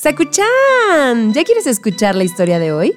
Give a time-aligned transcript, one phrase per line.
[0.00, 2.96] Sakuchan, ¿ya quieres escuchar la historia de hoy?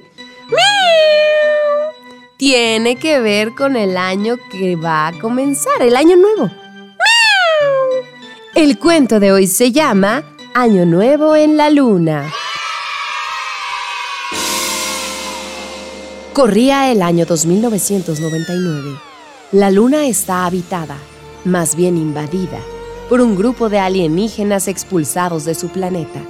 [2.38, 6.50] Tiene que ver con el año que va a comenzar, el año nuevo.
[8.56, 12.32] El cuento de hoy se llama Año Nuevo en la Luna.
[16.32, 18.98] Corría el año 2999.
[19.52, 20.96] La luna está habitada,
[21.44, 22.62] más bien invadida,
[23.10, 26.22] por un grupo de alienígenas expulsados de su planeta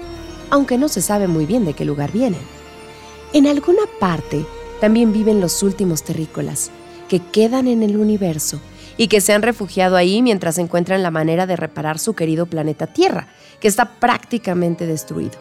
[0.53, 2.39] aunque no se sabe muy bien de qué lugar vienen.
[3.33, 4.45] En alguna parte
[4.79, 6.69] también viven los últimos terrícolas,
[7.09, 8.61] que quedan en el universo
[8.95, 12.85] y que se han refugiado ahí mientras encuentran la manera de reparar su querido planeta
[12.85, 15.39] Tierra, que está prácticamente destruido.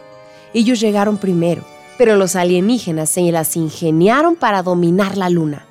[0.51, 1.63] Ellos llegaron primero,
[1.99, 5.67] pero los alienígenas se las ingeniaron para dominar la Luna.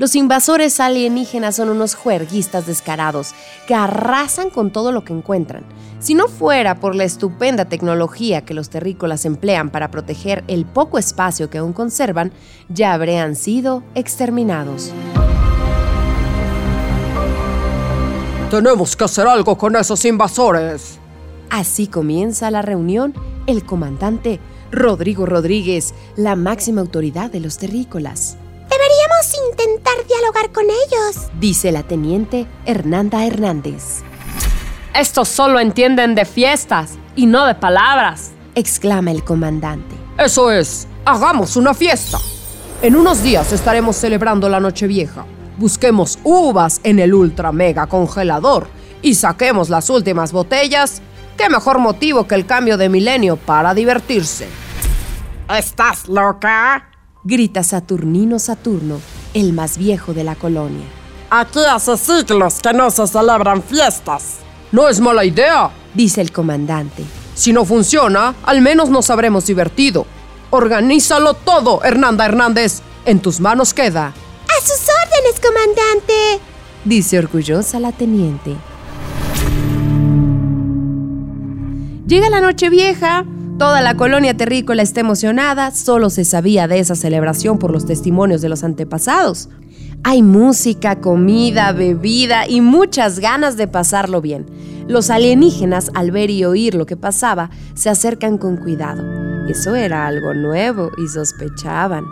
[0.00, 3.34] Los invasores alienígenas son unos juerguistas descarados
[3.66, 5.62] que arrasan con todo lo que encuentran.
[5.98, 10.96] Si no fuera por la estupenda tecnología que los terrícolas emplean para proteger el poco
[10.96, 12.32] espacio que aún conservan,
[12.70, 14.90] ya habrían sido exterminados.
[18.50, 20.98] Tenemos que hacer algo con esos invasores.
[21.50, 23.12] Así comienza la reunión
[23.46, 24.40] el comandante
[24.72, 28.38] Rodrigo Rodríguez, la máxima autoridad de los terrícolas
[29.50, 34.02] intentar dialogar con ellos, dice la teniente Hernanda Hernández.
[34.94, 39.94] Estos solo entienden de fiestas y no de palabras, exclama el comandante.
[40.18, 42.18] Eso es, hagamos una fiesta.
[42.82, 45.24] En unos días estaremos celebrando la Nochevieja.
[45.56, 48.68] Busquemos uvas en el ultra mega congelador
[49.02, 51.02] y saquemos las últimas botellas.
[51.36, 54.48] ¿Qué mejor motivo que el cambio de milenio para divertirse?
[55.48, 56.90] ¿Estás loca?
[57.22, 58.98] grita Saturnino Saturno,
[59.34, 60.84] el más viejo de la colonia.
[61.30, 64.38] Aquí hace siglos que no se celebran fiestas.
[64.72, 67.04] No es mala idea, dice el comandante.
[67.34, 70.06] Si no funciona, al menos nos habremos divertido.
[70.50, 72.82] Organízalo todo, Hernanda Hernández.
[73.04, 74.08] En tus manos queda.
[74.08, 76.40] A sus órdenes, comandante,
[76.84, 78.56] dice orgullosa la teniente.
[82.06, 83.24] Llega la noche vieja,
[83.60, 88.40] Toda la colonia terrícola está emocionada, solo se sabía de esa celebración por los testimonios
[88.40, 89.50] de los antepasados.
[90.02, 94.46] Hay música, comida, bebida y muchas ganas de pasarlo bien.
[94.88, 99.02] Los alienígenas, al ver y oír lo que pasaba, se acercan con cuidado.
[99.46, 102.06] Eso era algo nuevo y sospechaban.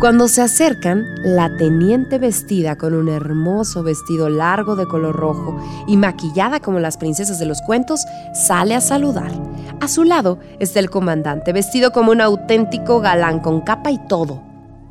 [0.00, 5.98] Cuando se acercan, la teniente vestida con un hermoso vestido largo de color rojo y
[5.98, 9.30] maquillada como las princesas de los cuentos, sale a saludar.
[9.78, 14.42] A su lado está el comandante vestido como un auténtico galán con capa y todo.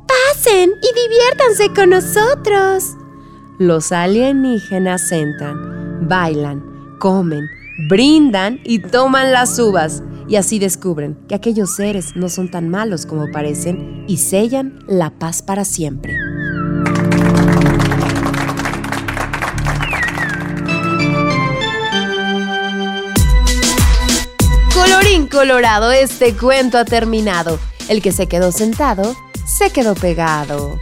[0.06, 2.96] Pasen y diviértanse con nosotros.
[3.58, 6.62] Los alienígenas entran, bailan,
[7.00, 7.48] comen,
[7.88, 13.04] brindan y toman las uvas y así descubren que aquellos seres no son tan malos
[13.04, 16.16] como parecen y sellan la paz para siempre.
[24.72, 27.58] Colorín colorado, este cuento ha terminado.
[27.88, 30.78] El que se quedó sentado, se quedó pegado.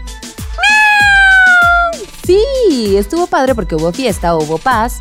[2.22, 5.00] Sí, estuvo padre porque hubo fiesta, hubo paz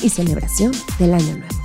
[0.00, 1.55] y celebración del año nuevo.